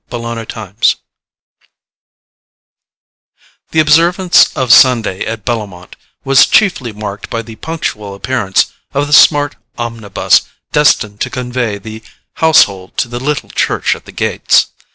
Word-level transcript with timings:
Chapter 0.09 0.45
5 0.51 0.95
The 3.69 3.79
observance 3.79 4.51
of 4.57 4.73
Sunday 4.73 5.23
at 5.27 5.45
Bellomont 5.45 5.93
was 6.23 6.47
chiefly 6.47 6.91
marked 6.91 7.29
by 7.29 7.43
the 7.43 7.57
punctual 7.57 8.15
appearance 8.15 8.73
of 8.95 9.05
the 9.05 9.13
smart 9.13 9.57
omnibus 9.77 10.41
destined 10.71 11.21
to 11.21 11.29
convey 11.29 11.77
the 11.77 12.01
household 12.37 12.97
to 12.97 13.07
the 13.07 13.19
little 13.19 13.49
church 13.49 13.95
at 13.95 14.05
the 14.05 14.11
gates. 14.11 14.71